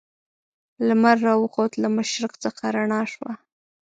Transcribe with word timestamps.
لمر 0.87 1.17
را 1.25 1.33
وخوت 1.43 1.73
له 1.83 1.87
مشرق 1.97 2.33
څخه 2.43 2.63
رڼا 2.75 3.01
شوه. 3.13 3.31